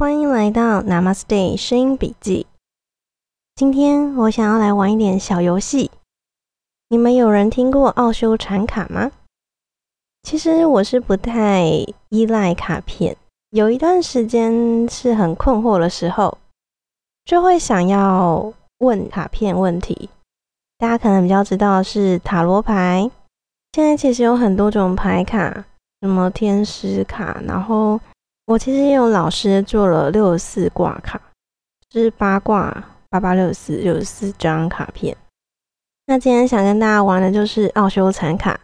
[0.00, 2.46] 欢迎来到 Namaste 声音笔记。
[3.54, 5.90] 今天我想要来玩一点小游戏。
[6.88, 9.12] 你们有人听过奥修禅卡吗？
[10.22, 11.66] 其实我是不太
[12.08, 13.14] 依赖卡片，
[13.50, 16.38] 有一段时间是很困惑的时候，
[17.26, 20.08] 就会想要问卡片问题。
[20.78, 23.10] 大家可能比较知道是塔罗牌，
[23.74, 25.66] 现在其实有很多种牌卡，
[26.00, 28.00] 什么天使卡，然后。
[28.50, 31.20] 我其实也有老师做了六十四卦卡，
[31.92, 35.16] 是八卦八八六四六十四张卡片。
[36.06, 38.58] 那今天想跟大家玩的就是奥修禅卡。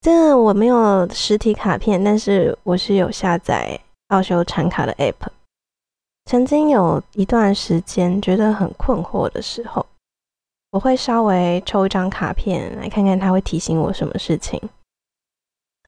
[0.00, 5.28] 这个我没有实体卡片，但是我是有下载奥修禅卡的 App。
[6.24, 9.84] 曾经有一段时间觉得很困惑的时候，
[10.70, 14.58] 我会稍微抽一张卡片来看看它会提醒我什么事情。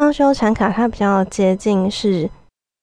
[0.00, 2.28] 奥修禅卡它比较接近是。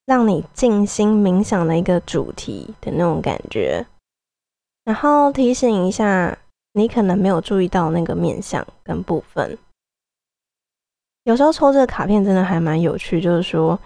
[0.08, 3.86] 让你静心冥想的一个主题的那种感觉，
[4.86, 6.38] 然后提醒一下
[6.72, 9.58] 你可能没有注意到那个面相跟部分。
[11.26, 13.78] 有时候抽这个卡片真的还蛮有趣，就是说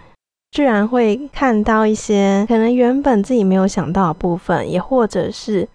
[0.52, 5.68] 居然会看到一些可能原本自己没有想到的部分，也或者是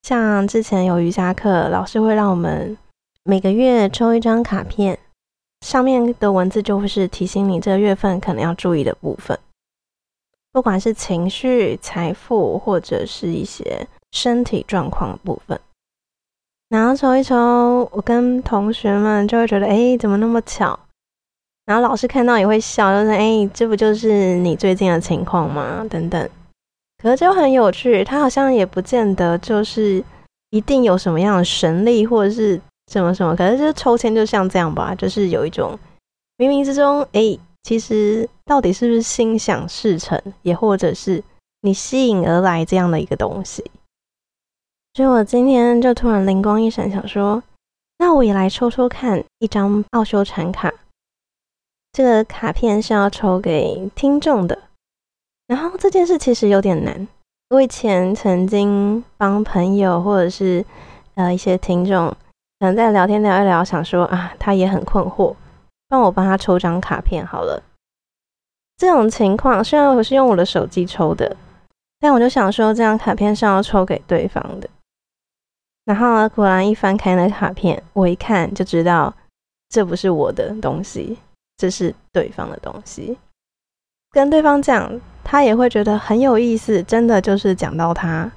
[0.00, 2.74] 像之前有瑜伽课，老师会让我们
[3.22, 4.98] 每个月抽一张卡片，
[5.60, 9.38] 上面的文字就会是提醒你这个月份可能要注意的部分。
[10.54, 15.58] 不管是情绪、财富，或者是一些身体状况的部分，
[16.68, 20.78] 然后抽一抽，我跟同学们就会觉得，哎，怎么那么巧？
[21.66, 25.84] 然后老师看到也会笑，就说，哎，这不就是你最近的情况吗？
[25.90, 26.30] 等等。
[27.02, 30.00] 可是就很有趣，他好像也不见得就是
[30.50, 32.60] 一定有什么样的神力，或者是
[32.92, 33.34] 什么什么。
[33.34, 35.76] 可是就是抽签就像这样吧，就是有一种
[36.38, 37.36] 冥冥之中，哎。
[37.64, 41.24] 其实到底是不是心想事成，也或者是
[41.62, 43.68] 你吸引而来这样的一个东西？
[44.92, 47.42] 所以我今天就突然灵光一闪，想说，
[47.98, 50.72] 那我也来抽抽看一张奥修禅卡。
[51.90, 54.56] 这个卡片是要抽给听众的。
[55.46, 57.08] 然后这件事其实有点难，
[57.50, 60.64] 我以前曾经帮朋友或者是
[61.14, 62.08] 呃一些听众，
[62.60, 65.34] 可能在聊天聊一聊，想说啊，他也很困惑。
[65.94, 67.62] 让我帮他抽张卡片好了。
[68.76, 71.36] 这种情况虽然我是用我的手机抽的，
[72.00, 74.68] 但我就想说这张卡片是要抽给对方的。
[75.84, 79.14] 然后果然一翻开那卡片，我一看就知道
[79.68, 81.16] 这不是我的东西，
[81.56, 83.16] 这是对方的东西。
[84.10, 86.82] 跟对方讲，他也会觉得很有意思。
[86.82, 88.28] 真的就是讲到他，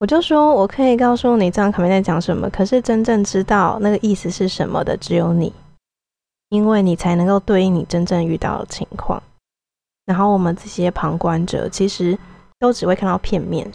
[0.00, 5.50] 我就说我可以告诉你这张卡片在讲什么，可是真正知道那个意思是什么的只有你。
[6.50, 9.22] 因为你才能够对应你真正遇到的情况，
[10.06, 12.18] 然后我们这些旁观者其实
[12.58, 13.70] 都只会看到片面。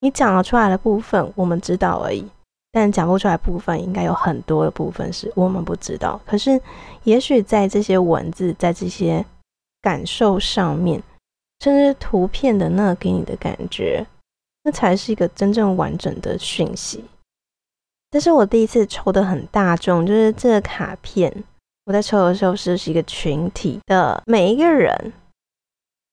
[0.00, 2.26] 你讲了出来的部分，我们知道而已，
[2.72, 6.20] 但讲不出来部分，应该有很多的部分是我们不知道。
[6.26, 6.60] 可是，
[7.04, 9.24] 也许在这些文字、在这些
[9.82, 11.02] 感受上面，
[11.60, 14.04] 甚至图片的那给你的感觉，
[14.64, 17.04] 那才是一个真正完整的讯息。
[18.10, 21.44] 这是我第一次抽的很大众，就是这个卡片。
[21.90, 25.12] 我在抽的时候是是一个群体的每一个人，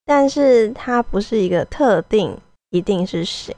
[0.04, 2.36] 但是它不是一个特定
[2.70, 3.54] 一定是谁，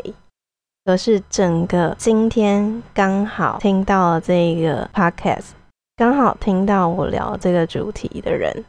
[0.85, 5.53] 而是整个今天刚好听到了这个 podcast，
[5.97, 8.67] 刚好听到我聊这个主题的人，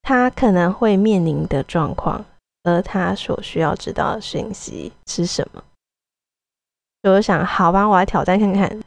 [0.00, 2.24] 他可能会面临的状况，
[2.62, 5.62] 而他所需要知道的信息是什么？
[7.02, 8.82] 我想，好吧，我来挑战看看，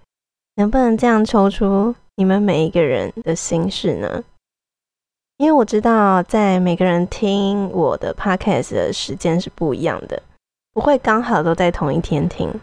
[0.55, 1.93] 能不能这样抽出。
[2.19, 4.21] 你们每一个人的心事呢？
[5.37, 10.21] 因为我知道，在每个人听我的 podcast 的时间是不一样的，
[10.73, 12.53] 不会刚好都在同一天听，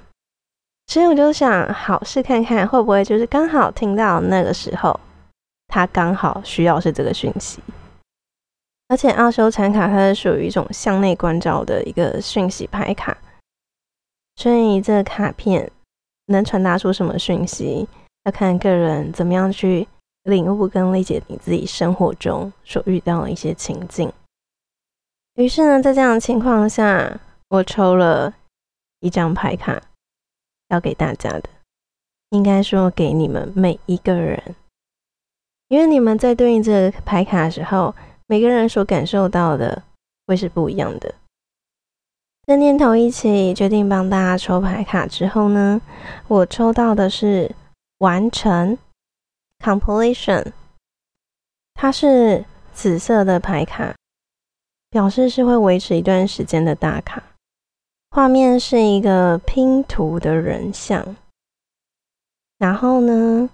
[0.89, 5.00] 所以我就想，好试看看会不会就是刚好听到那个时候，
[5.69, 7.62] 他刚好需要是这个讯息。
[8.89, 13.16] 而且奥修禅卡它是属于一种向内关照的一个讯息牌卡，
[14.34, 15.72] 所以这个卡片
[16.27, 17.89] 能传达出什么讯息？
[18.27, 19.87] 要看个人怎么样去
[20.25, 24.13] 领悟跟理解你自己生活中所遇到的一些情境。
[25.34, 27.21] 于是呢，在这样的情况下，
[27.51, 28.34] 我抽了
[28.99, 29.81] 一张牌卡，
[30.71, 31.45] 要给大家的，
[32.31, 34.57] 应该说给你们每一个人，
[35.69, 37.95] 因为你们在对应这个牌卡的时候，
[38.27, 39.84] 每个人所感受到的
[40.27, 41.15] 会是不一样的。
[42.49, 45.81] 这念头一起决定帮大家抽牌卡之后呢，
[46.27, 47.55] 我抽到的是。
[47.98, 48.77] 完成
[49.59, 50.53] ，completion，
[51.75, 53.95] 它是紫色的牌卡，
[54.91, 57.22] 表示是会维持一段时间的大卡。
[58.10, 61.16] 画面是一个拼图的人像，
[62.59, 63.48] 然后呢，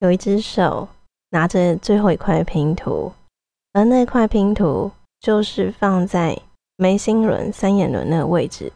[0.00, 0.88] 有一只手
[1.30, 3.12] 拿着最后一块拼图，
[3.72, 4.90] 而那块拼图
[5.20, 6.38] 就是放在
[6.76, 8.72] 眉心轮、三眼轮那个位置。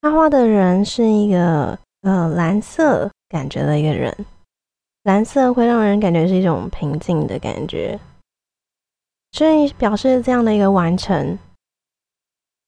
[0.00, 4.26] 他画的人是一个呃蓝色感觉的一个人，
[5.04, 7.98] 蓝色会让人感觉是一种平静的感觉，
[9.32, 11.38] 所以表示这样的一个完成。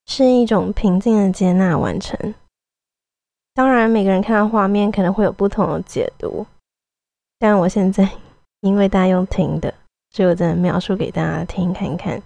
[0.04, 2.34] 是一种平静的接纳完成。
[3.54, 6.44] 当然，每个人看到画面可能会有不同的解读，
[7.38, 8.10] 但我现在
[8.62, 9.72] 因为大家用听的，
[10.10, 12.20] 所以我真的描述给大家听，看看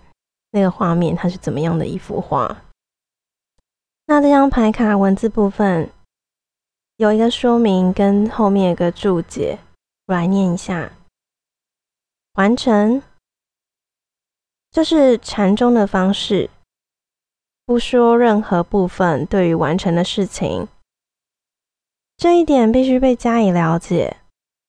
[0.53, 2.63] 那个画面它是怎么样的一幅画。
[4.07, 5.91] 那这张牌卡文字部分
[6.99, 9.59] 有一个说明，跟后面有个注解，
[10.07, 10.93] 我来念一下：
[12.35, 13.03] 完成，
[14.71, 16.49] 这是禅宗的方式。
[17.67, 20.69] 不说任何部分对于完成的事情，
[22.17, 24.17] 这一点必须被加以了解。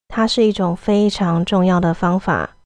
[0.10, 2.58] 它是一种非常重要的方法。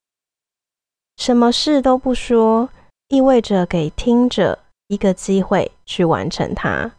[1.16, 2.68] 什么事都不说，
[3.06, 4.58] 意味着给听者
[4.88, 6.92] 一个机会去完成它。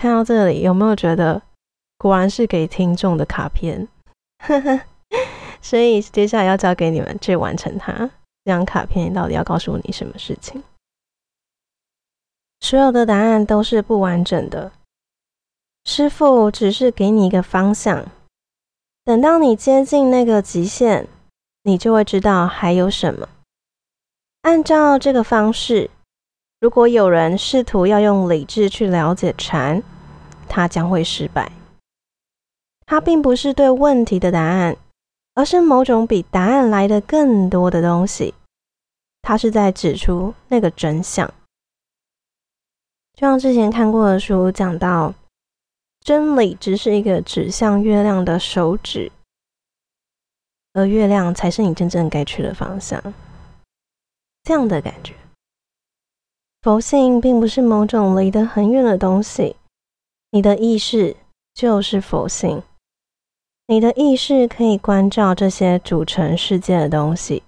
[0.00, 1.42] 看到这里，有没有觉得
[1.98, 3.86] 果然是给听众的卡片？
[5.60, 7.92] 所以接下来要交给你们去完成它。
[8.42, 10.62] 这张卡片到底要告诉你什么事情？
[12.60, 14.72] 所有的答案都是不完整的。
[15.84, 18.06] 师傅只是给你一个方向，
[19.04, 21.06] 等到你接近那个极限，
[21.64, 23.28] 你就会知道还有什么。
[24.40, 25.90] 按照这个方式，
[26.60, 29.82] 如果有人试图要用理智去了解禅，
[30.46, 31.50] 他将会失败。
[32.84, 34.76] 它并不是对问题的答案，
[35.34, 38.34] 而是某种比答案来的更多的东西。
[39.22, 41.26] 它是在指出那个真相。
[43.14, 45.14] 就像之前看过的书讲到，
[46.00, 49.10] 真理只是一个指向月亮的手指，
[50.74, 53.02] 而月亮才是你真正该去的方向。
[54.42, 55.14] 这样的感觉，
[56.62, 59.56] 佛性并不是某种离得很远的东西，
[60.30, 61.16] 你的意识
[61.54, 62.62] 就是佛性，
[63.66, 67.42] 你的意识可以关照这些组成世界的东西，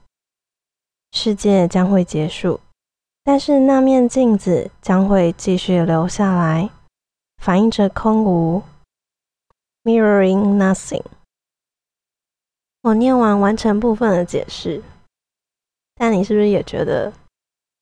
[1.10, 2.60] 世界将会结束。
[3.22, 6.70] 但是那面镜子将会继续留下来，
[7.36, 8.62] 反映着空无
[9.84, 11.04] ，mirroring nothing。
[12.80, 14.82] 我念完完成部分的解释，
[15.94, 17.12] 但你是不是也觉得，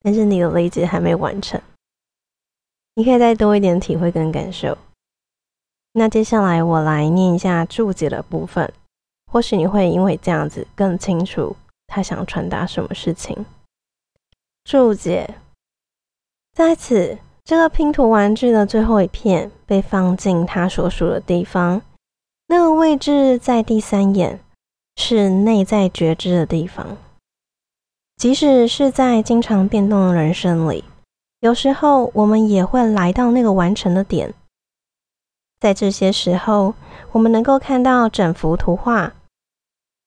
[0.02, 1.60] 但是你的理解还没完成？
[2.94, 4.76] 你可以再多一点体会跟感受。
[5.92, 8.72] 那接下来我来念一下注解的部分，
[9.30, 11.56] 或许你会因为这样子更清楚
[11.86, 13.44] 他想传达什么事情。
[14.64, 15.34] 注解：
[16.52, 21.82] 在此，这个拼图玩具的最后一片被放进它所属的地方，
[22.46, 24.38] 那个位置在第三眼，
[24.96, 26.96] 是内在觉知的地方。
[28.20, 30.84] 即使是在经常变动的人生里，
[31.40, 34.34] 有时候我们也会来到那个完成的点。
[35.58, 36.74] 在这些时候，
[37.12, 39.14] 我们能够看到整幅图画。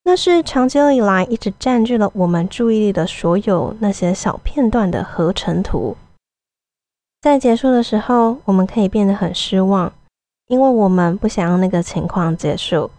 [0.04, 5.98] 那是长久以来一直占据了我们注意力的所有那些小片段的合成图，
[7.20, 9.92] 在结束的时候，我们可以变得很失望，
[10.46, 12.92] 因为我们不想让那个情况结束；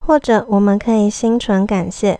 [0.00, 2.18] 或者我们可以心存感谢，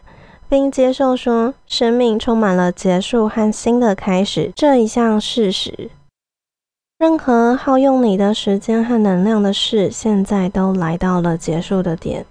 [0.49, 5.91] 并接受说生命充满了结束和新的开始这一项事实。
[6.99, 12.27] 任何耗用你的时间和能量的事，现在都来到了结束的点。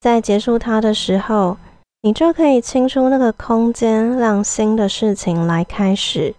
[0.00, 1.56] 在结束它的时候，
[2.02, 6.34] 你就可以清出那个空间，让新的事情来开始。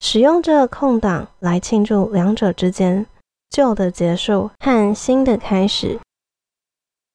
[0.00, 3.06] 使用这个空档来庆祝两者之间
[3.50, 5.98] 旧的结束和新的开始。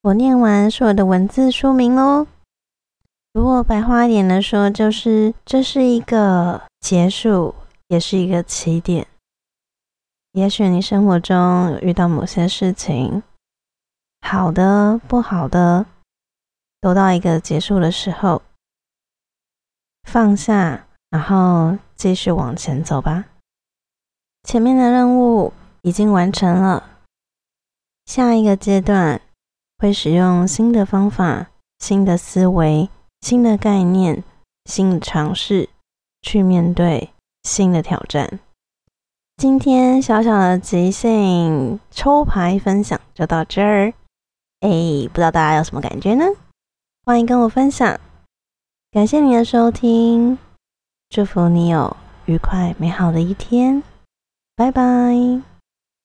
[0.05, 2.27] 我念完所有的文字说明喽。
[3.33, 7.55] 如果白话一点的说，就是这是一个结束，
[7.87, 9.07] 也是一个起点。
[10.33, 13.23] 也许你生活中遇到某些事情。
[14.21, 15.87] 好的，不好的，
[16.79, 18.43] 都到一个结束的时候，
[20.03, 23.25] 放下，然后继续往前走吧。
[24.43, 27.01] 前面的任务已经完成了，
[28.05, 29.19] 下一个阶段
[29.77, 31.47] 会使用新的方法、
[31.79, 32.89] 新的思维、
[33.21, 34.23] 新的概念、
[34.65, 35.69] 新的尝试
[36.21, 37.11] 去面对
[37.43, 38.39] 新的挑战。
[39.37, 43.93] 今天小小的即兴抽牌分享就到这儿。
[44.61, 44.69] 哎，
[45.11, 46.25] 不知道大家有什么感觉呢？
[47.03, 47.99] 欢迎跟我分享。
[48.91, 50.37] 感谢你的收听，
[51.09, 53.83] 祝福你有愉快美好的一天，
[54.55, 55.54] 拜拜。